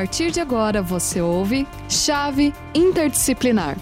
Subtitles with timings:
[0.00, 3.76] partir de agora você ouve Chave Interdisciplinar.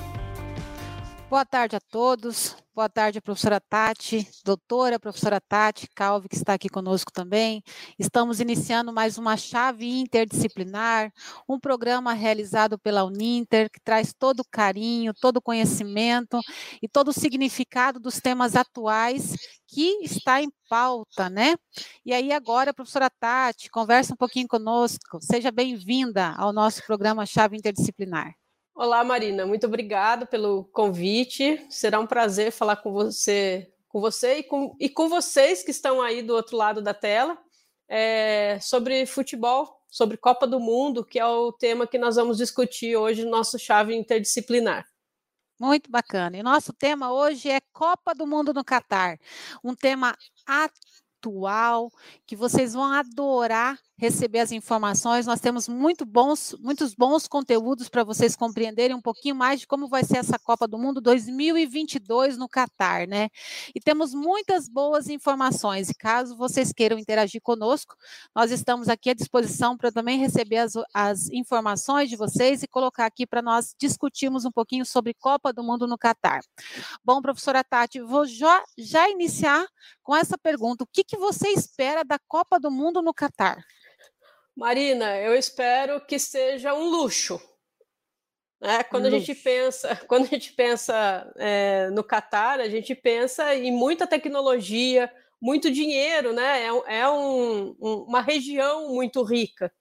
[1.31, 2.57] Boa tarde a todos.
[2.79, 7.61] Boa tarde, professora Tati, doutora professora Tati Calvi, que está aqui conosco também.
[7.99, 11.13] Estamos iniciando mais uma chave interdisciplinar,
[11.49, 16.39] um programa realizado pela Uninter, que traz todo o carinho, todo o conhecimento
[16.81, 19.35] e todo o significado dos temas atuais
[19.67, 21.57] que está em pauta, né?
[22.07, 25.19] E aí agora, professora Tati, conversa um pouquinho conosco.
[25.21, 28.37] Seja bem-vinda ao nosso programa Chave Interdisciplinar.
[28.81, 29.45] Olá, Marina.
[29.45, 31.67] Muito obrigado pelo convite.
[31.69, 36.01] Será um prazer falar com você, com você e com, e com vocês que estão
[36.01, 37.37] aí do outro lado da tela
[37.89, 42.95] é, sobre futebol, sobre Copa do Mundo, que é o tema que nós vamos discutir
[42.95, 44.87] hoje no nosso chave interdisciplinar.
[45.59, 46.37] Muito bacana.
[46.37, 49.19] E nosso tema hoje é Copa do Mundo no Catar,
[49.65, 50.17] um tema
[50.47, 51.91] atual
[52.25, 55.27] que vocês vão adorar receber as informações.
[55.27, 59.89] Nós temos muito bons, muitos bons conteúdos para vocês compreenderem um pouquinho mais de como
[59.89, 63.29] vai ser essa Copa do Mundo 2022 no Catar, né?
[63.75, 65.91] E temos muitas boas informações.
[65.91, 67.97] E caso vocês queiram interagir conosco,
[68.35, 73.07] nós estamos aqui à disposição para também receber as, as informações de vocês e colocar
[73.07, 76.41] aqui para nós discutirmos um pouquinho sobre Copa do Mundo no Catar.
[77.05, 79.67] Bom, professora Tati, vou já, já iniciar
[80.05, 83.59] com essa pergunta: o que, que você espera da Copa do Mundo no Catar?
[84.59, 87.41] Marina, eu espero que seja um luxo.
[88.61, 88.83] Né?
[88.83, 89.15] Quando luxo.
[89.15, 94.05] a gente pensa, quando a gente pensa é, no Catar, a gente pensa em muita
[94.05, 95.09] tecnologia,
[95.41, 96.65] muito dinheiro, né?
[96.65, 99.73] É, é um, um, uma região muito rica.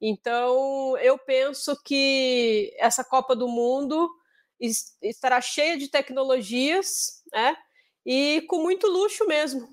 [0.00, 4.10] Então, eu penso que essa Copa do Mundo
[5.02, 7.54] estará cheia de tecnologias, né?
[8.06, 9.68] E com muito luxo mesmo,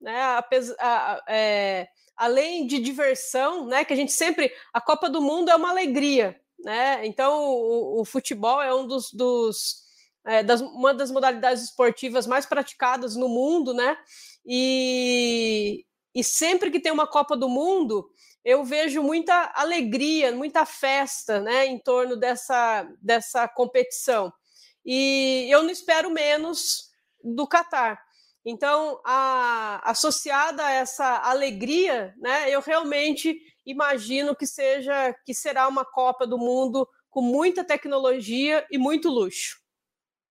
[0.00, 0.20] né?
[0.36, 1.86] Apesar, é,
[2.22, 3.84] além de diversão, né?
[3.84, 4.52] Que a gente sempre.
[4.72, 7.04] A Copa do Mundo é uma alegria, né?
[7.04, 9.12] Então, o, o futebol é um dos.
[9.12, 9.82] dos
[10.24, 13.98] é, das, uma das modalidades esportivas mais praticadas no mundo, né?
[14.46, 15.84] E,
[16.14, 18.08] e sempre que tem uma Copa do Mundo,
[18.44, 24.32] eu vejo muita alegria, muita festa, né, em torno dessa, dessa competição.
[24.84, 26.90] E eu não espero menos
[27.22, 28.00] do Catar.
[28.44, 35.84] Então, a, associada a essa alegria, né, eu realmente imagino que seja que será uma
[35.84, 39.61] Copa do Mundo com muita tecnologia e muito luxo.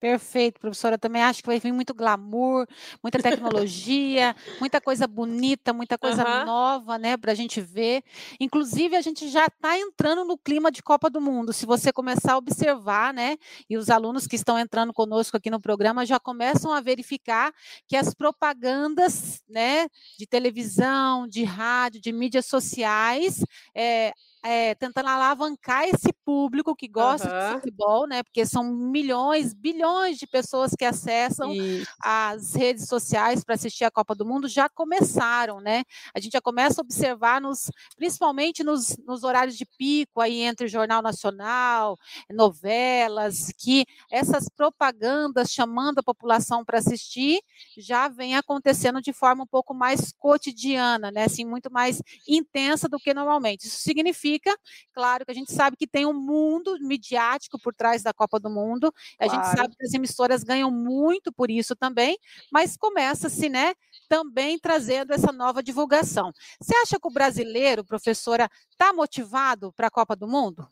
[0.03, 0.97] Perfeito, professora.
[0.97, 2.67] Também acho que vai vir muito glamour,
[3.01, 6.45] muita tecnologia, muita coisa bonita, muita coisa uhum.
[6.45, 8.03] nova, né, para a gente ver.
[8.37, 11.53] Inclusive, a gente já está entrando no clima de Copa do Mundo.
[11.53, 13.37] Se você começar a observar, né,
[13.69, 17.53] e os alunos que estão entrando conosco aqui no programa já começam a verificar
[17.87, 19.87] que as propagandas, né,
[20.19, 23.41] de televisão, de rádio, de mídias sociais,
[23.73, 24.11] é,
[24.43, 27.47] é, tentando alavancar esse público que gosta uhum.
[27.47, 28.23] de futebol, né?
[28.23, 31.89] Porque são milhões, bilhões de pessoas que acessam Isso.
[32.01, 35.83] as redes sociais para assistir a Copa do Mundo, já começaram, né?
[36.13, 40.65] A gente já começa a observar nos, principalmente nos, nos horários de pico aí entre
[40.65, 41.97] o Jornal Nacional,
[42.29, 47.39] novelas, que essas propagandas chamando a população para assistir
[47.77, 51.23] já vem acontecendo de forma um pouco mais cotidiana, né?
[51.23, 53.67] Assim, muito mais intensa do que normalmente.
[53.67, 54.57] Isso significa significa,
[54.93, 58.49] claro que a gente sabe que tem um mundo midiático por trás da Copa do
[58.49, 62.17] Mundo, a gente sabe que as emissoras ganham muito por isso também,
[62.51, 63.73] mas começa-se, né,
[64.09, 66.31] também trazendo essa nova divulgação.
[66.59, 70.67] Você acha que o brasileiro, professora, está motivado para a Copa do Mundo?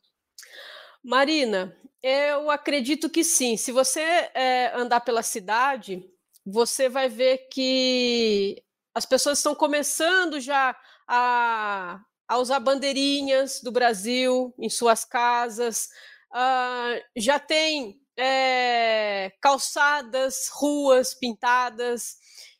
[1.03, 3.57] Marina, eu acredito que sim.
[3.57, 6.07] Se você é, andar pela cidade,
[6.45, 8.63] você vai ver que
[8.93, 10.75] as pessoas estão começando já
[11.07, 11.99] a,
[12.31, 15.89] a usar bandeirinhas do Brasil em suas casas,
[16.31, 22.15] uh, já tem é, calçadas, ruas pintadas.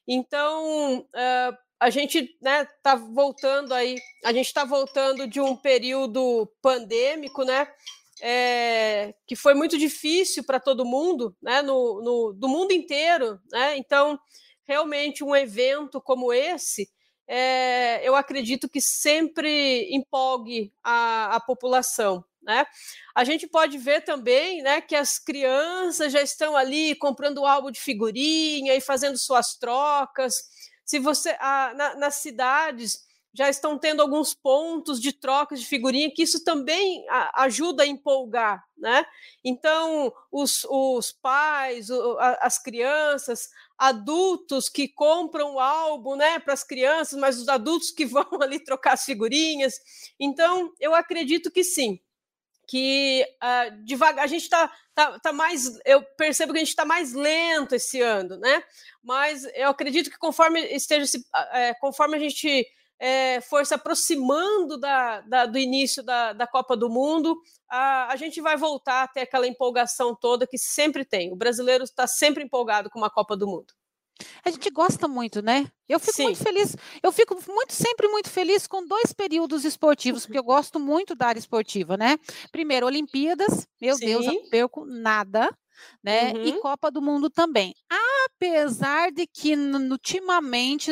[0.06, 3.96] Então, uh, a gente está né, tá voltando aí,
[4.26, 7.66] a gente está voltando de um período pandêmico, né?
[8.22, 11.62] É, que foi muito difícil para todo mundo, né?
[11.62, 13.78] No, no, do mundo inteiro, né?
[13.78, 14.20] Então,
[14.66, 16.90] realmente um evento como esse
[17.34, 22.26] é, eu acredito que sempre empolgue a, a população.
[22.42, 22.66] Né?
[23.16, 27.80] A gente pode ver também né, que as crianças já estão ali comprando álbum de
[27.80, 30.44] figurinha e fazendo suas trocas.
[30.84, 36.12] Se você a, na, nas cidades já estão tendo alguns pontos de trocas de figurinha,
[36.14, 37.06] que isso também
[37.36, 39.06] ajuda a empolgar, né?
[39.44, 41.88] Então, os, os pais,
[42.42, 48.06] as crianças, adultos que compram o álbum né, para as crianças, mas os adultos que
[48.06, 49.76] vão ali trocar as figurinhas.
[50.20, 52.00] Então, eu acredito que sim,
[52.68, 55.80] que uh, devagar a gente está tá, tá mais.
[55.86, 58.64] Eu percebo que a gente está mais lento esse ano, né?
[59.04, 62.66] Mas eu acredito que conforme esteja se, é, conforme a gente
[63.02, 67.36] é, for se aproximando da, da, do início da, da Copa do Mundo,
[67.68, 71.34] a, a gente vai voltar a ter aquela empolgação toda que sempre tem.
[71.34, 73.74] O brasileiro está sempre empolgado com uma Copa do Mundo.
[74.46, 75.66] A gente gosta muito, né?
[75.90, 76.24] Eu fico Sim.
[76.26, 76.76] muito feliz.
[77.02, 81.26] Eu fico muito sempre muito feliz com dois períodos esportivos, porque eu gosto muito da
[81.26, 82.20] área esportiva, né?
[82.52, 83.68] Primeiro, Olimpíadas.
[83.82, 84.06] Meu Sim.
[84.06, 85.50] Deus, eu não perco nada
[86.04, 86.34] né?
[86.34, 86.46] Uhum.
[86.46, 87.74] E Copa do Mundo também.
[88.42, 90.92] Apesar de que, ultimamente,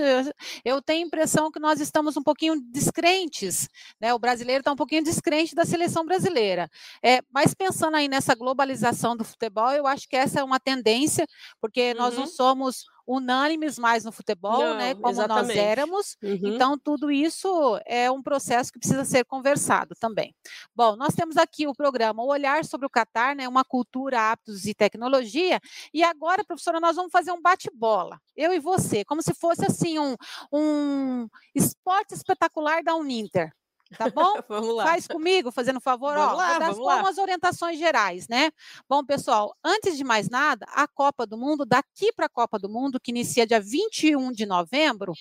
[0.63, 3.67] eu tenho a impressão que nós estamos um pouquinho descrentes,
[3.99, 4.13] né?
[4.13, 6.69] O brasileiro está um pouquinho descrente da seleção brasileira.
[7.03, 11.25] É, mas pensando aí nessa globalização do futebol, eu acho que essa é uma tendência,
[11.59, 11.97] porque uhum.
[11.97, 12.29] nós não uhum.
[12.29, 14.95] somos unânimes mais no futebol, né, Não, né?
[14.95, 15.47] Como exatamente.
[15.47, 16.17] nós éramos.
[16.21, 16.39] Uhum.
[16.43, 20.35] Então, tudo isso é um processo que precisa ser conversado também.
[20.75, 23.47] Bom, nós temos aqui o programa O Olhar sobre o Catar, né?
[23.47, 25.59] Uma cultura, hábitos e tecnologia.
[25.91, 28.19] E agora, professora, nós vamos fazer um bate-bola.
[28.35, 30.15] Eu e você, como se fosse assim um,
[30.53, 33.51] um esporte espetacular da Uninter.
[33.97, 34.35] Tá bom?
[34.47, 34.83] vamos lá.
[34.83, 38.51] Faz comigo, fazendo favor, vamos ó, lá, vou dar umas orientações gerais, né?
[38.87, 42.69] Bom, pessoal, antes de mais nada, a Copa do Mundo, daqui para a Copa do
[42.69, 45.13] Mundo, que inicia dia 21 de novembro,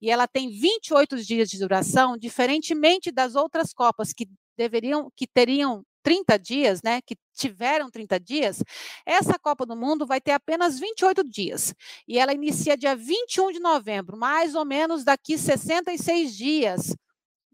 [0.00, 5.84] e ela tem 28 dias de duração, diferentemente das outras Copas que deveriam, que teriam
[6.02, 8.62] 30 dias, né, que tiveram 30 dias,
[9.04, 11.74] essa Copa do Mundo vai ter apenas 28 dias.
[12.06, 16.94] E ela inicia dia 21 de novembro, mais ou menos daqui 66 dias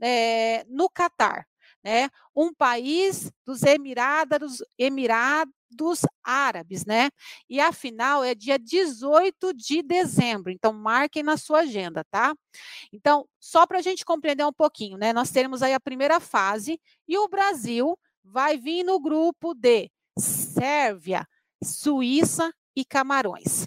[0.03, 1.47] é, no Catar,
[1.85, 2.09] né?
[2.35, 7.11] Um país dos Emirados, Emirados Árabes, né?
[7.49, 12.35] E a final é dia 18 de dezembro, então marquem na sua agenda, tá?
[12.93, 15.13] Então, só para a gente compreender um pouquinho, né?
[15.13, 21.27] Nós teremos aí a primeira fase e o Brasil vai vir no grupo de Sérvia,
[21.63, 23.67] Suíça e Camarões.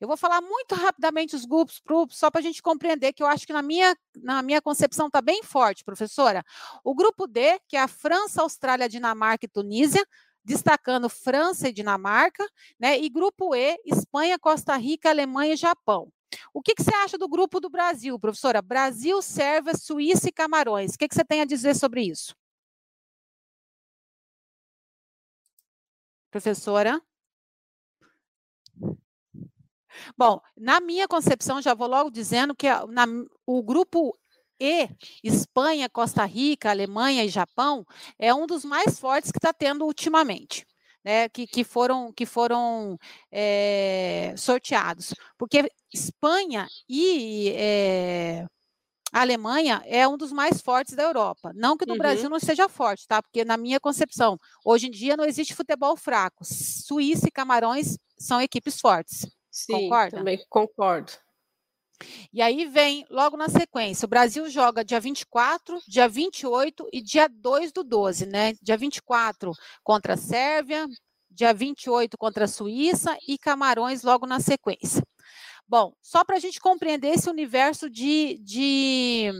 [0.00, 1.82] Eu vou falar muito rapidamente os grupos,
[2.12, 5.20] só para a gente compreender, que eu acho que na minha, na minha concepção está
[5.20, 6.44] bem forte, professora.
[6.84, 10.04] O grupo D, que é a França, Austrália, Dinamarca e Tunísia,
[10.44, 12.44] destacando França e Dinamarca,
[12.78, 12.98] né?
[12.98, 16.10] E grupo E, Espanha, Costa Rica, Alemanha e Japão.
[16.52, 18.60] O que, que você acha do grupo do Brasil, professora?
[18.62, 20.94] Brasil, Sérvia, Suíça e Camarões.
[20.94, 22.34] O que, que você tem a dizer sobre isso?
[26.30, 27.00] Professora?
[30.16, 33.06] Bom, na minha concepção, já vou logo dizendo que na,
[33.46, 34.16] o grupo
[34.60, 34.88] e
[35.22, 37.86] Espanha, Costa Rica, Alemanha e Japão
[38.18, 40.66] é um dos mais fortes que está tendo ultimamente.
[41.04, 42.98] Né, que, que foram, que foram
[43.30, 45.14] é, sorteados.
[45.38, 48.44] Porque Espanha e é,
[49.12, 51.52] Alemanha é um dos mais fortes da Europa.
[51.54, 51.98] Não que no uhum.
[51.98, 53.22] Brasil não seja forte, tá?
[53.22, 56.44] Porque na minha concepção, hoje em dia não existe futebol fraco.
[56.44, 59.26] Suíça e Camarões são equipes fortes.
[59.58, 60.16] Sim, Concorda?
[60.18, 61.12] também concordo.
[62.32, 64.06] E aí vem logo na sequência.
[64.06, 68.52] O Brasil joga dia 24, dia 28 e dia 2 do 12, né?
[68.62, 69.52] Dia 24
[69.82, 70.86] contra a Sérvia,
[71.28, 75.02] dia 28 contra a Suíça e Camarões logo na sequência.
[75.68, 79.30] Bom, só para a gente compreender esse universo de, de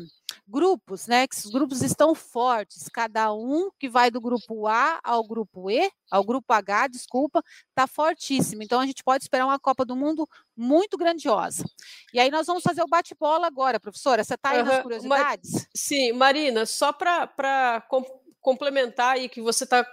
[0.47, 1.27] grupos, né?
[1.27, 5.91] Que os grupos estão fortes, cada um que vai do grupo A ao grupo E,
[6.11, 8.63] ao grupo H, desculpa, está fortíssimo.
[8.63, 11.65] Então a gente pode esperar uma Copa do Mundo muito grandiosa.
[12.13, 14.23] E aí nós vamos fazer o bate-bola agora, professora.
[14.23, 14.65] Você está aí uhum.
[14.65, 15.53] nas curiosidades?
[15.53, 15.63] Mar...
[15.75, 18.03] Sim, Marina, só para com
[18.41, 19.87] complementar aí que você está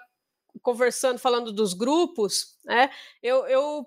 [0.62, 2.90] conversando, falando dos grupos, né?
[3.22, 3.86] Eu, eu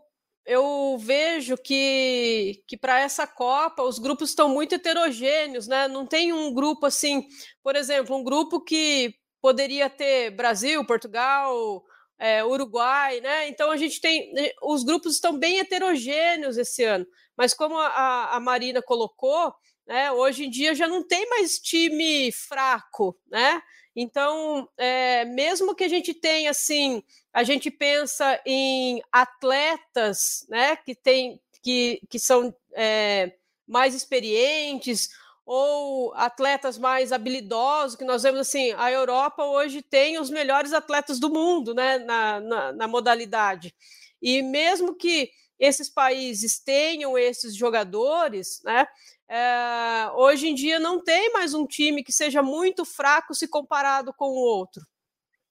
[0.49, 5.87] eu vejo que, que para essa Copa os grupos estão muito heterogêneos, né?
[5.87, 7.28] Não tem um grupo assim,
[7.62, 11.85] por exemplo, um grupo que poderia ter Brasil, Portugal,
[12.19, 13.47] é, Uruguai, né?
[13.49, 14.33] Então a gente tem.
[14.33, 17.07] Né, os grupos estão bem heterogêneos esse ano.
[17.37, 19.52] Mas como a, a Marina colocou,
[19.88, 23.62] né, hoje em dia já não tem mais time fraco, né?
[23.97, 27.02] Então, é, mesmo que a gente tenha assim,
[27.33, 33.33] a gente pensa em atletas, né, que tem que, que são é,
[33.66, 35.09] mais experientes
[35.45, 41.18] ou atletas mais habilidosos, que nós vemos assim, a Europa hoje tem os melhores atletas
[41.18, 43.75] do mundo, né, na, na, na modalidade.
[44.21, 48.87] E mesmo que esses países tenham esses jogadores, né?
[49.31, 54.12] É, hoje em dia não tem mais um time que seja muito fraco se comparado
[54.15, 54.83] com o outro.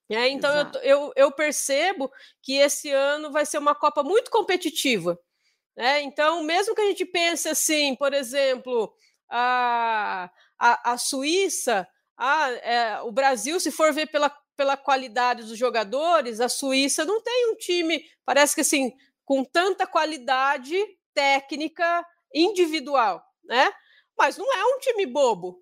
[0.10, 2.10] É, então eu, eu, eu, percebo
[2.42, 5.20] que esse ano vai ser uma Copa muito competitiva.
[5.76, 6.02] Né?
[6.02, 8.92] Então, mesmo que a gente pense assim, por exemplo,
[9.30, 11.88] a, a, a Suíça,
[12.18, 17.22] a, é, o Brasil, se for ver pela, pela qualidade dos jogadores, a Suíça não
[17.22, 18.94] tem um time, parece que assim,
[19.28, 20.82] com tanta qualidade
[21.14, 22.02] técnica
[22.34, 23.70] individual, né?
[24.18, 25.60] Mas não é um time bobo.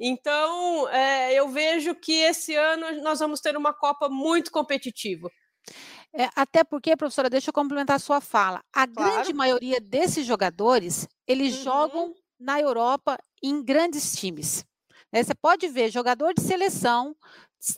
[0.00, 5.30] Então, é, eu vejo que esse ano nós vamos ter uma Copa muito competitiva.
[6.12, 8.60] É, até porque, professora, deixa eu complementar a sua fala.
[8.72, 9.12] A claro.
[9.12, 11.62] grande maioria desses jogadores, eles uhum.
[11.62, 14.66] jogam na Europa em grandes times.
[15.12, 15.22] Né?
[15.22, 17.14] Você pode ver jogador de seleção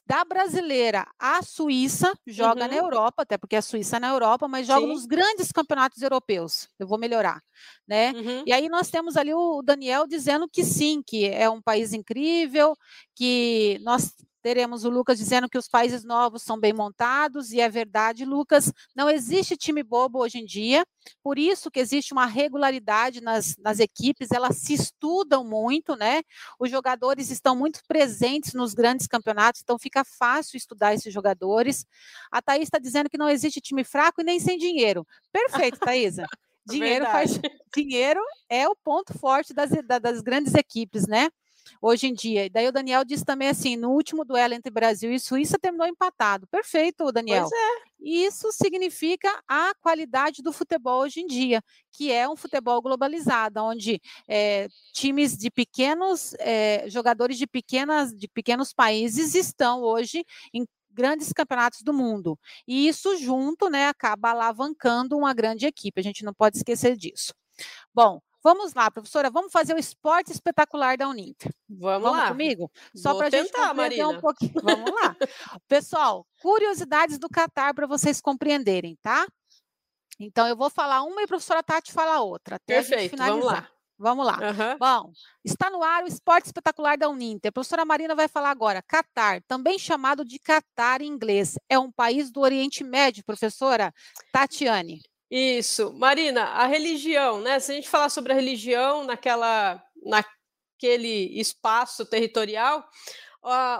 [0.07, 2.69] da brasileira à Suíça, joga uhum.
[2.69, 4.93] na Europa, até porque a Suíça é na Europa, mas joga Sim.
[4.93, 6.69] nos grandes campeonatos europeus.
[6.79, 7.43] Eu vou melhorar,
[7.87, 8.13] né?
[8.13, 8.43] Uhum.
[8.47, 12.77] E aí nós temos ali o Daniel dizendo que sim, que é um país incrível,
[13.15, 14.13] que nós
[14.47, 18.73] Teremos o Lucas dizendo que os países novos são bem montados, e é verdade, Lucas.
[18.95, 20.87] Não existe time bobo hoje em dia,
[21.21, 26.23] por isso que existe uma regularidade nas, nas equipes, elas se estudam muito, né?
[26.61, 31.85] Os jogadores estão muito presentes nos grandes campeonatos, então fica fácil estudar esses jogadores.
[32.31, 35.05] A Thaís está dizendo que não existe time fraco e nem sem dinheiro.
[35.33, 36.25] Perfeito, Thaisa.
[36.65, 37.33] Dinheiro faz.
[37.75, 41.31] Dinheiro é o ponto forte das, das grandes equipes, né?
[41.81, 42.47] Hoje em dia.
[42.47, 45.87] E daí o Daniel disse também assim: no último duelo entre Brasil e Suíça terminou
[45.87, 46.47] empatado.
[46.47, 47.49] Perfeito, Daniel.
[47.49, 47.87] Pois é.
[47.99, 54.01] Isso significa a qualidade do futebol hoje em dia, que é um futebol globalizado, onde
[54.29, 61.33] é, times de pequenos é, jogadores de pequenas de pequenos países estão hoje em grandes
[61.33, 62.39] campeonatos do mundo.
[62.67, 66.01] E isso junto, né, acaba alavancando uma grande equipe.
[66.01, 67.35] A gente não pode esquecer disso.
[67.95, 71.53] Bom, Vamos lá, professora, vamos fazer o esporte espetacular da Uninter.
[71.69, 72.29] Vamos, vamos lá.
[72.29, 72.71] comigo?
[72.95, 74.09] Só para a gente compreender Marina.
[74.09, 74.53] um pouquinho.
[74.63, 75.17] Vamos lá.
[75.67, 79.27] Pessoal, curiosidades do Catar para vocês compreenderem, tá?
[80.21, 83.41] Então, eu vou falar uma e a professora Tati fala outra, até Perfeito, finalizar.
[83.41, 83.69] Vamos lá.
[83.99, 84.39] Vamos lá.
[84.39, 84.79] Uhum.
[84.79, 85.13] Bom,
[85.45, 87.49] está no ar o esporte espetacular da Uninter.
[87.49, 88.81] A professora Marina vai falar agora.
[88.81, 93.93] Catar, também chamado de Catar em inglês, é um país do Oriente Médio, professora
[94.31, 95.01] Tatiane.
[95.31, 95.93] Isso.
[95.95, 97.59] Marina, a religião, né?
[97.59, 102.89] Se a gente falar sobre a religião naquela, naquele espaço territorial,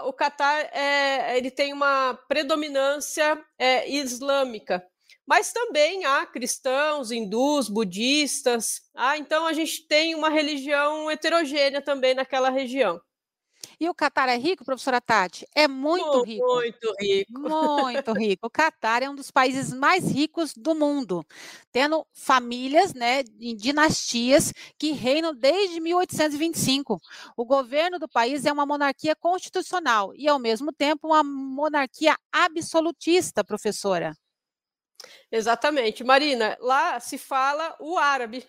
[0.05, 4.85] o Catar é, ele tem uma predominância é, islâmica,
[5.25, 8.81] mas também há cristãos, hindus, budistas.
[8.95, 13.01] Ah, então a gente tem uma religião heterogênea também naquela região.
[13.79, 15.47] E o Catar é rico, professora Tati?
[15.53, 16.45] É muito rico.
[16.45, 17.39] Muito rico.
[17.39, 18.47] Muito rico.
[18.47, 21.23] O Catar é um dos países mais ricos do mundo,
[21.71, 26.99] tendo famílias, né, em dinastias que reinam desde 1825.
[27.35, 33.43] O governo do país é uma monarquia constitucional e, ao mesmo tempo, uma monarquia absolutista,
[33.43, 34.17] professora.
[35.31, 36.03] Exatamente.
[36.03, 38.43] Marina, lá se fala o árabe,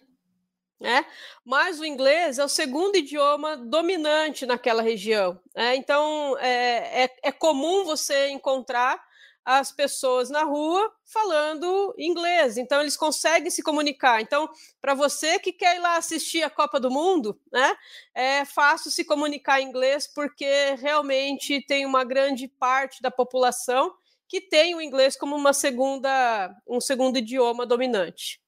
[0.80, 1.04] né?
[1.44, 5.40] Mas o inglês é o segundo idioma dominante naquela região.
[5.54, 5.76] Né?
[5.76, 9.02] Então, é, é, é, comum você encontrar
[9.44, 14.20] as pessoas na rua falando inglês, então eles conseguem se comunicar.
[14.20, 14.46] Então,
[14.78, 17.74] para você que quer ir lá assistir a Copa do Mundo, né,
[18.14, 23.94] é fácil se comunicar em inglês, porque realmente tem uma grande parte da população
[24.28, 28.38] que tem o inglês como uma segunda, um segundo idioma dominante.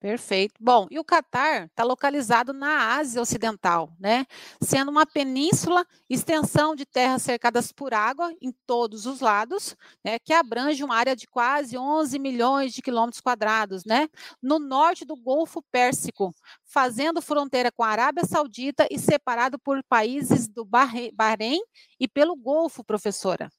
[0.00, 0.54] Perfeito.
[0.58, 4.24] Bom, e o Catar está localizado na Ásia Ocidental, né?
[4.58, 10.18] Sendo uma península, extensão de terras cercadas por água em todos os lados, né?
[10.18, 14.08] Que abrange uma área de quase 11 milhões de quilômetros quadrados, né?
[14.42, 20.48] No norte do Golfo Pérsico, fazendo fronteira com a Arábia Saudita e separado por países
[20.48, 21.60] do Bahrein
[22.00, 23.50] e pelo Golfo, professora.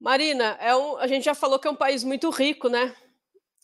[0.00, 2.94] Marina, é um, a gente já falou que é um país muito rico, né?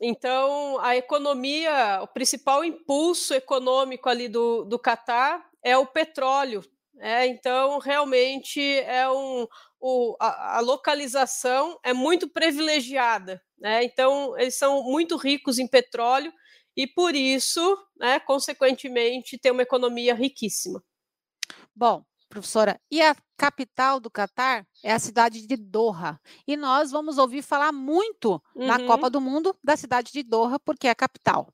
[0.01, 6.63] Então, a economia, o principal impulso econômico ali do, do Catar é o petróleo.
[6.99, 9.47] É, então, realmente, é um,
[9.81, 13.43] o, a, a, localização é muito privilegiada.
[13.59, 13.85] Né?
[13.85, 16.33] Então, eles são muito ricos em petróleo
[16.77, 20.83] e, por isso, né, consequentemente, tem uma economia riquíssima.
[21.75, 26.19] Bom, professora, e a capital do Catar é a cidade de Doha.
[26.47, 28.67] E nós vamos ouvir falar muito uhum.
[28.67, 31.53] na Copa do Mundo da cidade de Doha, porque é a capital.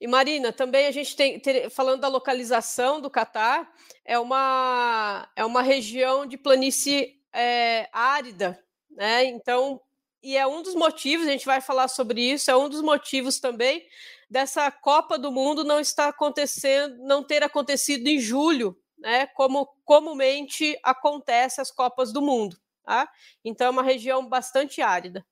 [0.00, 3.70] E Marina, também a gente tem, ter, falando da localização do Catar,
[4.04, 8.58] é uma, é uma região de planície é, árida,
[8.90, 9.24] né?
[9.26, 9.80] Então,
[10.22, 13.38] e é um dos motivos, a gente vai falar sobre isso, é um dos motivos
[13.38, 13.86] também
[14.30, 20.78] dessa Copa do Mundo não estar acontecendo, não ter acontecido em julho, né, como comumente
[20.82, 22.56] acontece as Copas do Mundo.
[22.84, 23.08] Tá?
[23.44, 25.26] Então, é uma região bastante árida.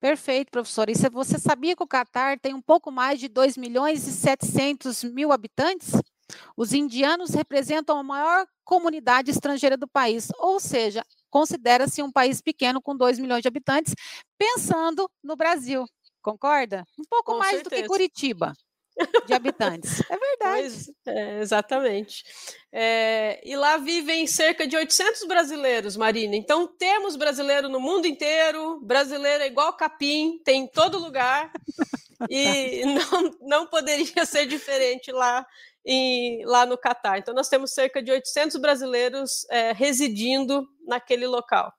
[0.00, 0.90] Perfeito, professora.
[0.90, 5.04] E você sabia que o Catar tem um pouco mais de 2 milhões e 700
[5.04, 5.92] mil habitantes?
[6.56, 12.80] Os indianos representam a maior comunidade estrangeira do país, ou seja, considera-se um país pequeno
[12.80, 13.94] com 2 milhões de habitantes,
[14.38, 15.84] pensando no Brasil.
[16.22, 16.84] Concorda?
[16.98, 17.82] Um pouco com mais certeza.
[17.82, 18.54] do que Curitiba
[19.26, 20.02] de habitantes.
[20.08, 20.94] É verdade.
[21.06, 22.24] É, exatamente.
[22.72, 26.36] É, e lá vivem cerca de 800 brasileiros, Marina.
[26.36, 28.80] Então temos brasileiro no mundo inteiro.
[28.82, 31.50] Brasileiro é igual capim, tem em todo lugar.
[32.28, 35.46] e não, não poderia ser diferente lá,
[35.84, 37.18] em, lá no Catar.
[37.18, 41.72] Então nós temos cerca de 800 brasileiros é, residindo naquele local.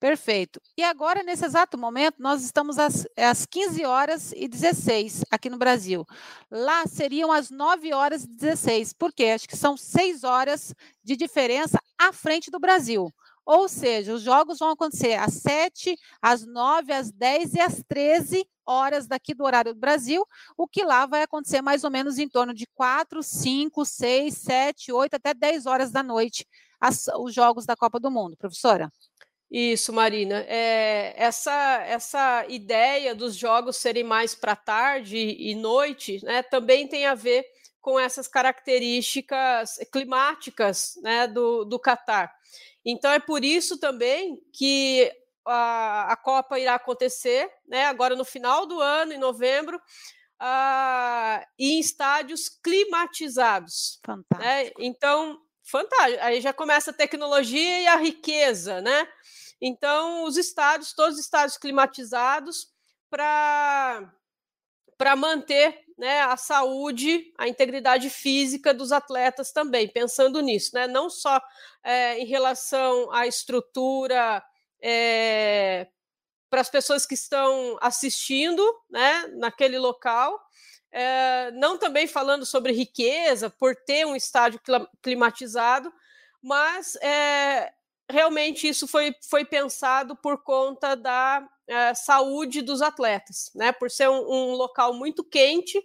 [0.00, 0.60] Perfeito.
[0.76, 5.58] E agora, nesse exato momento, nós estamos às, às 15 horas e 16 aqui no
[5.58, 6.04] Brasil.
[6.48, 11.80] Lá seriam as 9 horas e 16, porque acho que são 6 horas de diferença
[11.98, 13.12] à frente do Brasil.
[13.44, 18.46] Ou seja, os jogos vão acontecer às 7, às 9, às 10 e às 13
[18.64, 20.24] horas daqui do horário do Brasil,
[20.56, 24.92] o que lá vai acontecer mais ou menos em torno de 4, 5, 6, 7,
[24.92, 26.46] 8, até 10 horas da noite,
[26.78, 28.36] as, os jogos da Copa do Mundo.
[28.36, 28.92] Professora?
[29.50, 30.44] Isso, Marina.
[30.46, 37.06] É, essa, essa ideia dos jogos serem mais para tarde e noite né, também tem
[37.06, 37.46] a ver
[37.80, 42.30] com essas características climáticas né, do, do Catar.
[42.84, 45.10] Então, é por isso também que
[45.46, 51.80] a, a Copa irá acontecer né, agora no final do ano, em novembro, uh, em
[51.80, 54.00] estádios climatizados.
[54.06, 54.14] Né.
[54.14, 54.44] Fantástico.
[54.44, 54.70] Né?
[54.78, 55.40] Então,
[55.70, 56.22] fantástico.
[56.22, 59.08] Aí já começa a tecnologia e a riqueza, né?
[59.60, 62.72] Então, os estádios, todos os estádios climatizados
[63.10, 64.12] para
[65.16, 70.86] manter né, a saúde, a integridade física dos atletas também, pensando nisso, né?
[70.86, 71.40] não só
[71.82, 74.40] é, em relação à estrutura
[74.80, 75.88] é,
[76.48, 80.40] para as pessoas que estão assistindo né, naquele local,
[80.92, 84.60] é, não também falando sobre riqueza por ter um estádio
[85.02, 85.92] climatizado,
[86.42, 87.72] mas é,
[88.10, 93.72] realmente isso foi, foi pensado por conta da é, saúde dos atletas, né?
[93.72, 95.80] Por ser um, um, local muito quente,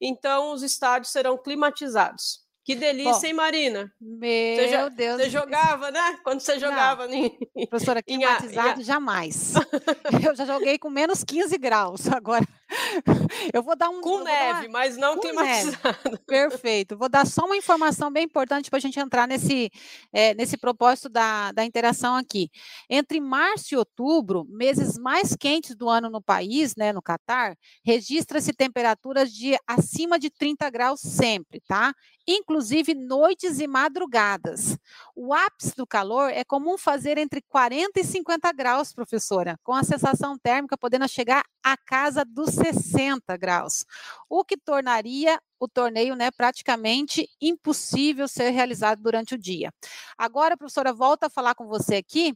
[0.00, 2.46] então os estádios serão climatizados.
[2.64, 3.92] Que delícia, Bom, hein, Marina?
[4.00, 5.22] Meu você, Deus.
[5.22, 6.18] Você jogava, né?
[6.24, 7.06] Quando você jogava.
[7.06, 9.54] Não, em, professora, climatizado, em, jamais.
[10.26, 12.08] Eu já joguei com menos 15 graus.
[12.08, 12.44] Agora,
[13.52, 14.00] eu vou dar um.
[14.00, 16.18] Com neve, mas não climatizado.
[16.26, 16.96] Perfeito.
[16.96, 19.70] Vou dar só uma informação bem importante para a gente entrar nesse,
[20.12, 22.50] é, nesse propósito da, da interação aqui.
[22.88, 28.52] Entre março e outubro, meses mais quentes do ano no país, né, no Catar, registra-se
[28.52, 31.94] temperaturas de acima de 30 graus sempre, tá?
[32.26, 34.76] inclusive noites e madrugadas.
[35.14, 39.84] O ápice do calor é comum fazer entre 40 e 50 graus, professora, com a
[39.84, 43.84] sensação térmica podendo chegar à casa dos 60 graus,
[44.28, 49.72] o que tornaria o torneio né, praticamente impossível ser realizado durante o dia.
[50.18, 52.34] Agora, professora, volta a falar com você aqui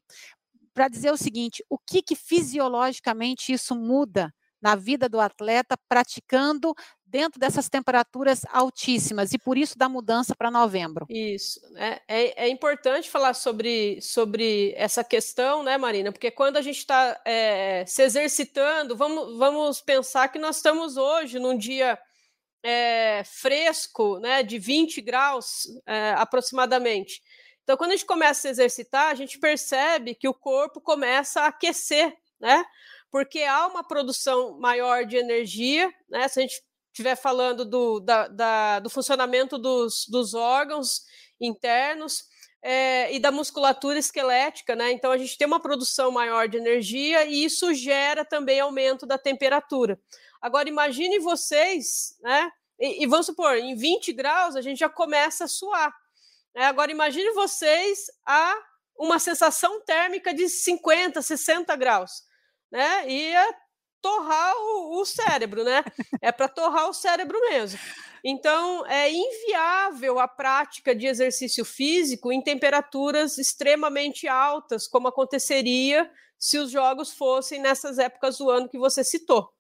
[0.73, 6.75] para dizer o seguinte: o que, que fisiologicamente isso muda na vida do atleta praticando
[7.11, 11.07] dentro dessas temperaturas altíssimas e por isso da mudança para novembro.
[11.11, 16.13] Isso, é, é, é, importante falar sobre, sobre essa questão, né, Marina?
[16.13, 21.41] Porque quando a gente está é, se exercitando, vamos, vamos pensar que nós estamos hoje
[21.41, 21.99] num dia
[22.63, 27.21] é, fresco, né, de 20 graus é, aproximadamente.
[27.65, 31.43] Então, quando a gente começa a se exercitar, a gente percebe que o corpo começa
[31.43, 32.65] a aquecer, né?
[33.11, 36.27] Porque há uma produção maior de energia, né?
[36.27, 41.03] Se a gente estiver falando do, da, da, do funcionamento dos, dos órgãos
[41.41, 42.25] internos
[42.63, 44.93] é, e da musculatura esquelética, né?
[44.93, 49.17] Então a gente tem uma produção maior de energia e isso gera também aumento da
[49.17, 49.99] temperatura.
[50.41, 52.51] Agora imagine vocês, né?
[52.79, 55.95] E, e vamos supor, em 20 graus a gente já começa a suar.
[56.55, 56.65] Né?
[56.65, 58.55] Agora imagine vocês a
[58.99, 62.25] uma sensação térmica de 50, 60 graus.
[62.71, 63.11] Né?
[63.11, 63.49] É
[64.01, 65.85] torrar o, o cérebro, né?
[66.21, 67.79] É para torrar o cérebro mesmo.
[68.25, 76.59] Então, é inviável a prática de exercício físico em temperaturas extremamente altas, como aconteceria se
[76.59, 79.53] os jogos fossem nessas épocas do ano que você citou.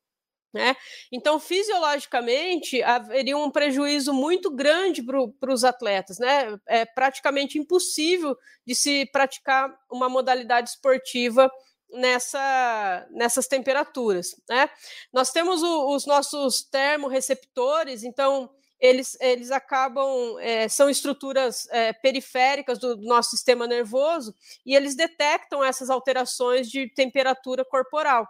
[0.52, 0.74] Né?
[1.12, 6.18] Então, fisiologicamente, haveria um prejuízo muito grande para os atletas.
[6.18, 6.58] Né?
[6.66, 11.50] É praticamente impossível de se praticar uma modalidade esportiva
[11.92, 14.34] nessa, nessas temperaturas.
[14.48, 14.68] Né?
[15.12, 18.50] Nós temos o, os nossos termorreceptores, então
[18.80, 24.96] eles, eles acabam, é, são estruturas é, periféricas do, do, nosso sistema nervoso e eles
[24.96, 28.26] detectam essas alterações de temperatura corporal.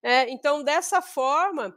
[0.00, 1.76] É, então, dessa forma,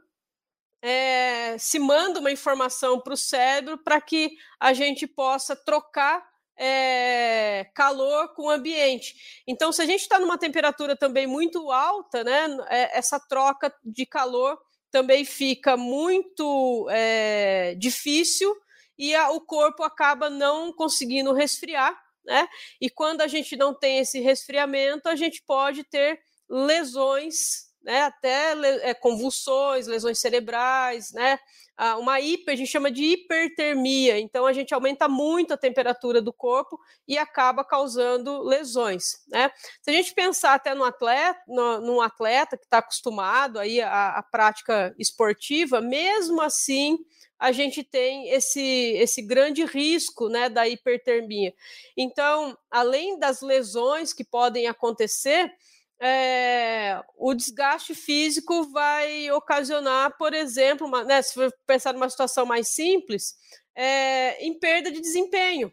[0.80, 6.31] é, se manda uma informação para o cérebro para que a gente possa trocar
[6.64, 9.42] é, calor com o ambiente.
[9.48, 14.06] Então, se a gente está numa temperatura também muito alta, né, é, essa troca de
[14.06, 14.56] calor
[14.88, 18.54] também fica muito é, difícil
[18.96, 22.46] e a, o corpo acaba não conseguindo resfriar, né?
[22.80, 28.02] E quando a gente não tem esse resfriamento, a gente pode ter lesões, né?
[28.02, 28.52] Até
[28.88, 31.38] é, convulsões, lesões cerebrais, né?
[31.98, 36.32] uma hiper, a gente chama de hipertermia, então a gente aumenta muito a temperatura do
[36.32, 39.50] corpo e acaba causando lesões, né?
[39.80, 44.10] Se a gente pensar até no atleta, no, num atleta que está acostumado aí à,
[44.18, 46.98] à prática esportiva, mesmo assim
[47.42, 51.52] a gente tem esse, esse grande risco né, da hipertermia.
[51.96, 55.52] Então, além das lesões que podem acontecer,
[56.04, 62.44] é, o desgaste físico vai ocasionar, por exemplo, uma, né, se for pensar numa situação
[62.44, 63.36] mais simples,
[63.72, 65.72] é, em perda de desempenho.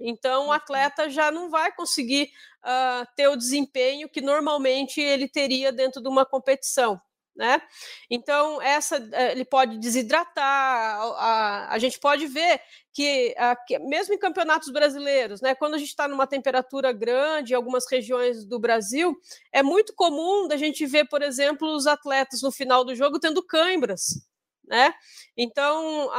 [0.00, 0.52] Então, o uhum.
[0.52, 2.32] atleta já não vai conseguir
[2.64, 7.00] uh, ter o desempenho que normalmente ele teria dentro de uma competição
[7.36, 7.60] né?
[8.08, 12.60] Então, essa eh, ele pode desidratar, a, a, a gente pode ver
[12.92, 17.52] que, a, que, mesmo em campeonatos brasileiros, né, quando a gente está numa temperatura grande
[17.52, 19.16] em algumas regiões do Brasil,
[19.52, 23.44] é muito comum da gente ver, por exemplo, os atletas no final do jogo tendo
[23.44, 24.24] cãibras.
[24.66, 24.94] Né?
[25.36, 26.10] Então,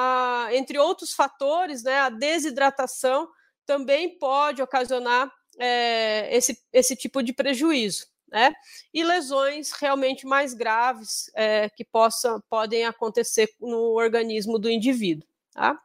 [0.52, 3.28] entre outros fatores, né, a desidratação
[3.66, 8.52] também pode ocasionar é, esse, esse tipo de prejuízo né?
[8.94, 15.80] E lesões realmente mais graves é, que possam, podem acontecer no organismo do indivíduo, tá?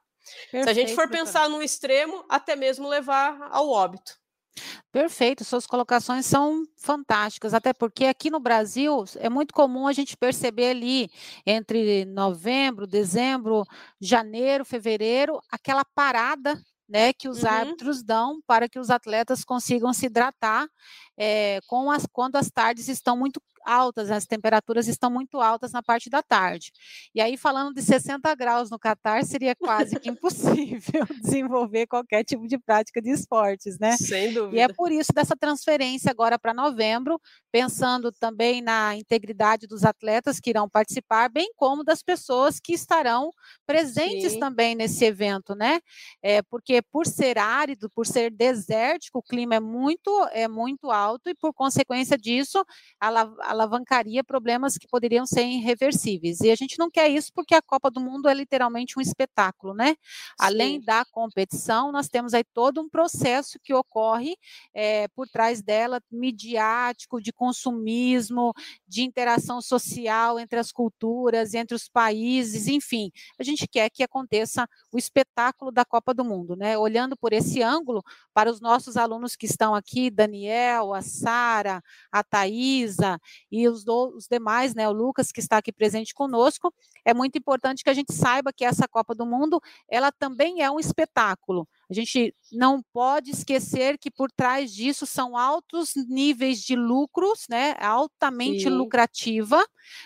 [0.51, 4.19] Perfeito, Se a gente for pensar no extremo, até mesmo levar ao óbito.
[4.91, 10.17] Perfeito, suas colocações são fantásticas, até porque aqui no Brasil é muito comum a gente
[10.17, 11.09] perceber ali
[11.47, 13.65] entre novembro, dezembro,
[14.01, 16.61] janeiro, fevereiro, aquela parada
[16.91, 17.49] né, que os uhum.
[17.49, 20.69] árbitros dão para que os atletas consigam se hidratar
[21.17, 25.83] é, com as, quando as tardes estão muito altas, as temperaturas estão muito altas na
[25.83, 26.73] parte da tarde.
[27.15, 32.47] E aí, falando de 60 graus no Catar, seria quase que impossível desenvolver qualquer tipo
[32.47, 33.97] de prática de esportes, né?
[33.97, 34.57] Sem dúvida.
[34.57, 37.21] E é por isso dessa transferência agora para novembro,
[37.53, 43.31] pensando também na integridade dos atletas que irão participar, bem como das pessoas que estarão
[43.67, 44.41] presentes Sim.
[44.41, 45.81] também nesse evento, né?
[46.23, 51.29] É, porque por ser árido, por ser desértico, o clima é muito, é muito alto
[51.29, 52.65] e por consequência disso,
[53.01, 56.41] a alavancaria problemas que poderiam ser irreversíveis.
[56.41, 59.75] E a gente não quer isso porque a Copa do Mundo é literalmente um espetáculo,
[59.75, 59.91] né?
[59.91, 59.97] Sim.
[60.39, 64.37] Além da competição, nós temos aí todo um processo que ocorre
[64.73, 68.53] é, por trás dela, midiático, de consumismo,
[68.87, 73.11] de interação social entre as culturas, entre os países, enfim.
[73.39, 76.79] A gente quer que aconteça o espetáculo da Copa do Mundo, né?
[76.79, 81.83] Olhando por esse ângulo, para os nossos alunos que estão aqui, Daniel, a Sara,
[82.13, 83.19] a Thaisa
[83.51, 86.73] e os, do, os demais, né, o Lucas que está aqui presente conosco,
[87.05, 90.71] é muito importante que a gente saiba que essa Copa do Mundo, ela também é
[90.71, 91.69] um espetáculo.
[91.91, 97.75] A gente não pode esquecer que por trás disso são altos níveis de lucros, né,
[97.81, 98.71] altamente Sim.
[98.71, 99.65] lucrativa,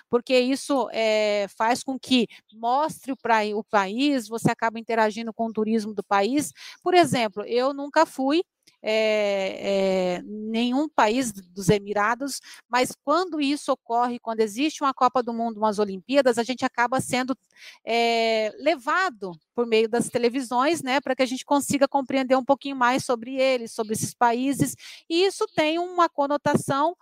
[0.09, 5.47] porque isso é, faz com que mostre o, pra, o país, você acaba interagindo com
[5.47, 6.53] o turismo do país.
[6.83, 8.43] Por exemplo, eu nunca fui
[8.87, 15.33] é, é, nenhum país dos Emirados, mas quando isso ocorre, quando existe uma Copa do
[15.33, 17.35] Mundo, umas Olimpíadas, a gente acaba sendo
[17.83, 22.77] é, levado por meio das televisões, né, para que a gente consiga compreender um pouquinho
[22.77, 24.77] mais sobre eles, sobre esses países,
[25.09, 26.95] e isso tem uma conotação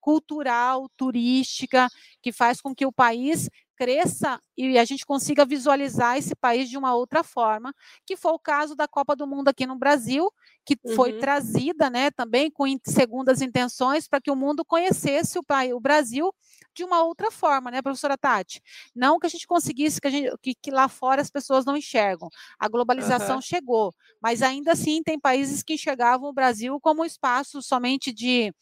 [0.00, 1.88] cultural, turística,
[2.20, 6.78] que faz com que o país cresça e a gente consiga visualizar esse país de
[6.78, 7.74] uma outra forma,
[8.06, 10.32] que foi o caso da Copa do Mundo aqui no Brasil,
[10.64, 10.94] que uhum.
[10.96, 16.34] foi trazida, né, também com segundas intenções para que o mundo conhecesse o, o Brasil
[16.74, 18.60] de uma outra forma, né, professora Tati?
[18.94, 21.76] Não que a gente conseguisse que, a gente, que, que lá fora as pessoas não
[21.76, 22.28] enxergam.
[22.58, 23.42] A globalização uhum.
[23.42, 28.52] chegou, mas ainda assim tem países que enxergavam o Brasil como um espaço somente de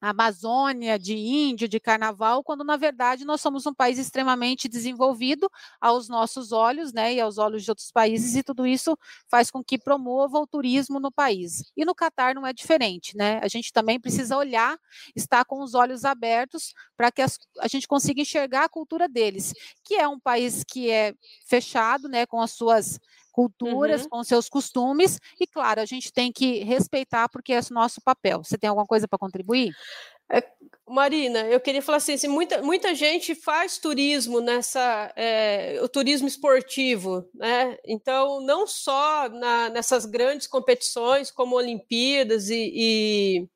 [0.00, 6.08] Amazônia, de índio, de carnaval, quando na verdade nós somos um país extremamente desenvolvido aos
[6.08, 8.96] nossos olhos, né, e aos olhos de outros países, e tudo isso
[9.28, 11.62] faz com que promova o turismo no país.
[11.76, 13.40] E no Catar não é diferente, né?
[13.42, 14.78] A gente também precisa olhar,
[15.14, 19.52] estar com os olhos abertos para que as, a gente consiga enxergar a cultura deles,
[19.84, 21.14] que é um país que é
[21.46, 22.98] fechado, né, com as suas
[23.30, 24.08] culturas, uhum.
[24.10, 28.42] com seus costumes, e claro, a gente tem que respeitar porque é o nosso papel.
[28.44, 29.72] Você tem alguma coisa para contribuir?
[30.32, 30.44] É,
[30.88, 36.28] Marina, eu queria falar assim, assim, muita, muita gente faz turismo nessa, é, o turismo
[36.28, 37.76] esportivo, né?
[37.84, 43.48] Então, não só na, nessas grandes competições como Olimpíadas e, e,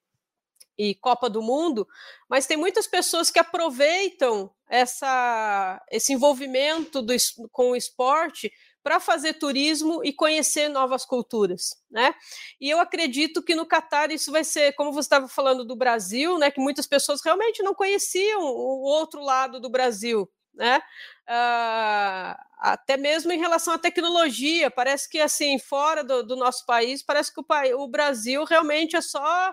[0.77, 1.87] e, Copa do Mundo,
[2.29, 7.15] mas tem muitas pessoas que aproveitam essa, esse envolvimento do,
[7.53, 8.53] com o esporte
[8.85, 12.15] para fazer turismo e conhecer novas culturas, né?
[12.61, 16.39] E eu acredito que no Catar isso vai ser, como você estava falando do Brasil,
[16.39, 16.51] né?
[16.51, 20.83] Que muitas pessoas realmente não conheciam o outro lado do Brasil, né?
[21.27, 27.03] Uh, até mesmo em relação à tecnologia, parece que assim fora do, do nosso país,
[27.03, 29.51] parece que o, o Brasil realmente é só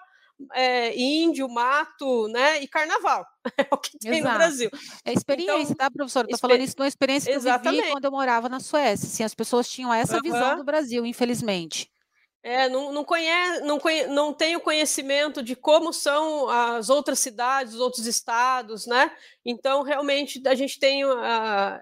[0.53, 2.61] é, índio, mato, né?
[2.61, 3.25] E carnaval.
[3.57, 4.33] É o que tem Exato.
[4.33, 4.69] no Brasil.
[5.03, 6.27] É experiência, então, tá, professora?
[6.27, 7.77] Estou falando isso de uma experiência que exatamente.
[7.77, 9.07] eu vivi quando eu morava na Suécia.
[9.07, 10.21] Assim, as pessoas tinham essa uhum.
[10.21, 11.89] visão do Brasil, infelizmente.
[12.43, 17.19] É, não, não, conhece, não, conhe, não tem o conhecimento de como são as outras
[17.19, 19.11] cidades, os outros estados, né?
[19.45, 21.19] Então, realmente, a gente tem, uh,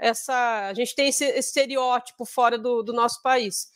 [0.01, 3.69] essa, a gente tem esse estereótipo fora do, do nosso país.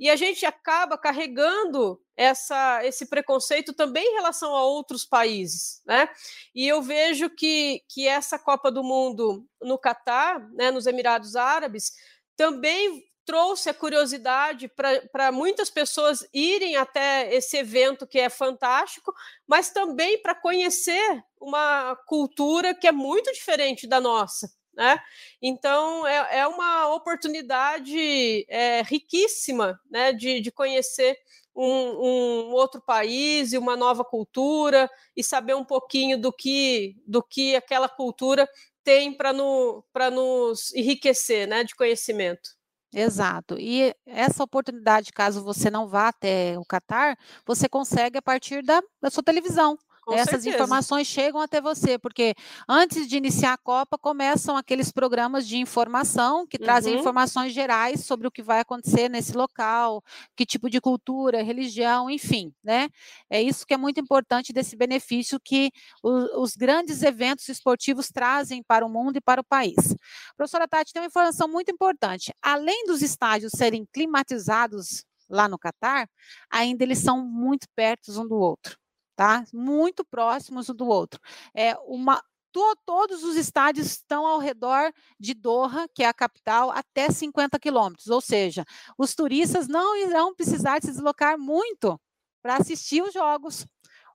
[0.00, 6.08] E a gente acaba carregando essa, esse preconceito também em relação a outros países, né?
[6.54, 11.92] E eu vejo que, que essa Copa do Mundo no Catar, né, nos Emirados Árabes,
[12.34, 14.72] também trouxe a curiosidade
[15.12, 19.12] para muitas pessoas irem até esse evento que é fantástico,
[19.46, 24.50] mas também para conhecer uma cultura que é muito diferente da nossa.
[24.74, 24.98] Né?
[25.42, 31.16] Então, é, é uma oportunidade é, riquíssima né, de, de conhecer
[31.54, 37.22] um, um, outro país e uma nova cultura e saber um pouquinho do que, do
[37.22, 38.48] que aquela cultura
[38.82, 42.50] tem para no, nos enriquecer né, de conhecimento.
[42.92, 43.56] Exato.
[43.58, 48.82] E essa oportunidade, caso você não vá até o Catar, você consegue a partir da,
[49.00, 49.78] da sua televisão.
[50.10, 50.56] Com Essas certeza.
[50.56, 52.34] informações chegam até você, porque
[52.68, 56.98] antes de iniciar a Copa, começam aqueles programas de informação que trazem uhum.
[56.98, 60.02] informações gerais sobre o que vai acontecer nesse local,
[60.34, 62.88] que tipo de cultura, religião, enfim, né?
[63.30, 65.70] É isso que é muito importante desse benefício que
[66.02, 69.94] o, os grandes eventos esportivos trazem para o mundo e para o país.
[70.36, 72.34] Professora Tati, tem uma informação muito importante.
[72.42, 76.08] Além dos estádios serem climatizados lá no Catar,
[76.50, 78.80] ainda eles são muito perto um do outro
[79.20, 79.44] tá?
[79.52, 81.20] Muito próximos um do outro.
[81.54, 86.70] É uma to, todos os estádios estão ao redor de Doha, que é a capital,
[86.70, 88.06] até 50 quilômetros.
[88.06, 88.64] Ou seja,
[88.96, 92.00] os turistas não irão precisar se deslocar muito
[92.40, 93.66] para assistir os jogos.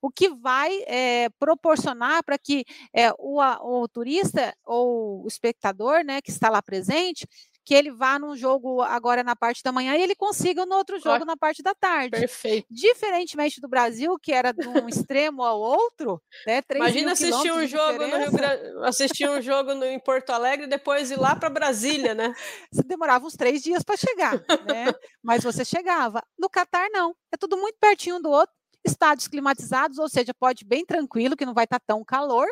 [0.02, 6.20] O que vai é, proporcionar para que é, o, o turista ou o espectador né,
[6.20, 7.28] que está lá presente
[7.66, 11.00] que ele vá num jogo agora na parte da manhã e ele consiga no outro
[11.00, 12.12] jogo na parte da tarde.
[12.12, 12.68] Perfeito.
[12.70, 16.62] Diferentemente do Brasil, que era de um extremo ao outro, né?
[16.76, 20.70] Imagina assistir um jogo no Rio Grande, assistir um jogo no, em Porto Alegre e
[20.70, 22.34] depois ir lá para Brasília, né?
[22.72, 24.34] Você demorava uns três dias para chegar,
[24.68, 24.94] né?
[25.24, 26.22] Mas você chegava.
[26.38, 27.16] No Catar, não.
[27.34, 28.54] É tudo muito pertinho do outro
[28.86, 32.48] estádios climatizados, ou seja, pode ir bem tranquilo, que não vai estar tá tão calor,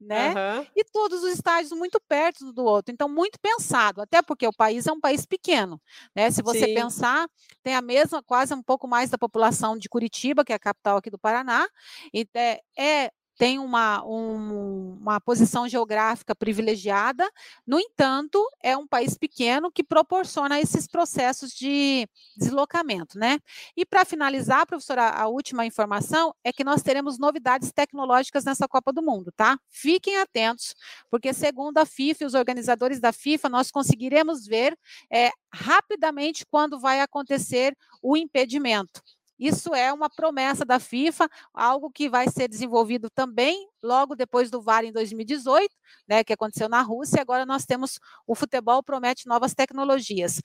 [0.00, 0.28] né?
[0.34, 0.66] Uhum.
[0.76, 4.52] E todos os estádios muito perto um do outro, então muito pensado, até porque o
[4.52, 5.80] país é um país pequeno,
[6.14, 6.30] né?
[6.30, 6.74] Se você Sim.
[6.74, 7.28] pensar,
[7.62, 10.98] tem a mesma, quase um pouco mais da população de Curitiba, que é a capital
[10.98, 11.66] aqui do Paraná,
[12.12, 17.30] e é, é tem uma, um, uma posição geográfica privilegiada,
[17.64, 23.38] no entanto, é um país pequeno que proporciona esses processos de deslocamento, né?
[23.76, 28.92] E para finalizar, professora, a última informação é que nós teremos novidades tecnológicas nessa Copa
[28.92, 29.56] do Mundo, tá?
[29.70, 30.74] Fiquem atentos,
[31.08, 34.76] porque segundo a FIFA e os organizadores da FIFA, nós conseguiremos ver
[35.12, 39.00] é, rapidamente quando vai acontecer o impedimento.
[39.38, 44.60] Isso é uma promessa da FIFA, algo que vai ser desenvolvido também logo depois do
[44.60, 45.68] VAR em 2018,
[46.08, 47.20] né, que aconteceu na Rússia.
[47.20, 50.42] Agora nós temos o futebol promete novas tecnologias.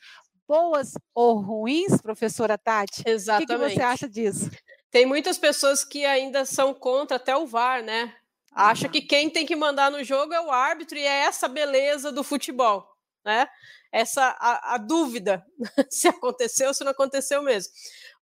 [0.48, 3.02] Boas ou ruins, professora Tati?
[3.06, 3.44] Exatamente.
[3.44, 4.52] O que, que você acha disso?
[4.92, 8.14] Tem muitas pessoas que ainda são contra até o VAR, né?
[8.56, 12.12] Acha que quem tem que mandar no jogo é o árbitro e é essa beleza
[12.12, 12.88] do futebol.
[13.26, 13.48] né?
[13.92, 15.44] Essa a, a dúvida
[15.90, 17.74] se aconteceu ou se não aconteceu mesmo.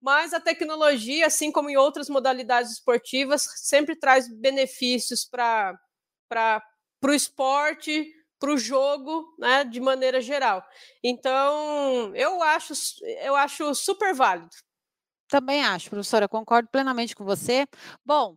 [0.00, 5.78] Mas a tecnologia, assim como em outras modalidades esportivas, sempre traz benefícios para
[7.04, 10.64] o esporte, para o jogo, né, de maneira geral.
[11.04, 12.72] Então, eu acho,
[13.22, 14.48] eu acho super válido.
[15.28, 17.66] Também acho, professora, concordo plenamente com você.
[18.04, 18.36] Bom,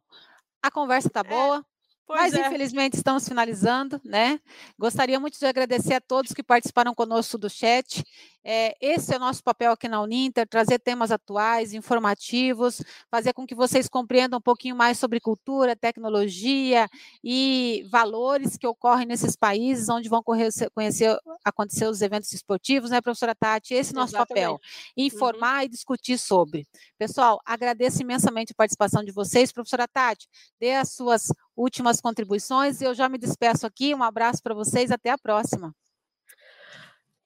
[0.62, 1.64] a conversa está é.
[2.06, 2.48] Pois Mas, é.
[2.48, 4.40] infelizmente, estamos finalizando, né?
[4.78, 8.04] Gostaria muito de agradecer a todos que participaram conosco do chat.
[8.46, 13.48] É, esse é o nosso papel aqui na Uninter, trazer temas atuais, informativos, fazer com
[13.48, 16.90] que vocês compreendam um pouquinho mais sobre cultura, tecnologia
[17.24, 23.00] e valores que ocorrem nesses países onde vão correr, conhecer, acontecer os eventos esportivos, né,
[23.00, 23.74] professora Tati?
[23.74, 24.44] Esse é o nosso Exatamente.
[24.44, 24.60] papel,
[24.98, 25.66] informar uhum.
[25.66, 26.68] e discutir sobre.
[26.98, 29.54] Pessoal, agradeço imensamente a participação de vocês.
[29.54, 30.28] Professora Tati,
[30.60, 33.94] dê as suas últimas contribuições e eu já me despeço aqui.
[33.94, 35.74] Um abraço para vocês, até a próxima.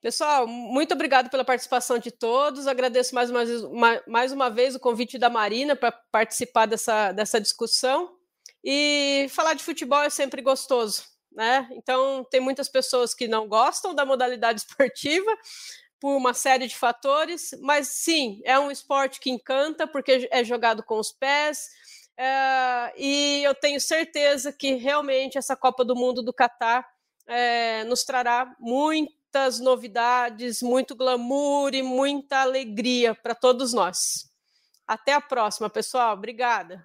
[0.00, 2.68] Pessoal, muito obrigado pela participação de todos.
[2.68, 3.62] Agradeço mais uma vez,
[4.06, 8.16] mais uma vez o convite da Marina para participar dessa, dessa discussão.
[8.62, 11.68] E falar de futebol é sempre gostoso, né?
[11.72, 15.36] Então, tem muitas pessoas que não gostam da modalidade esportiva
[16.00, 20.82] por uma série de fatores, mas sim, é um esporte que encanta porque é jogado
[20.84, 21.68] com os pés.
[22.20, 26.84] É, e eu tenho certeza que realmente essa Copa do Mundo do Catar
[27.28, 34.28] é, nos trará muitas novidades, muito glamour e muita alegria para todos nós.
[34.84, 36.14] Até a próxima, pessoal.
[36.14, 36.84] Obrigada.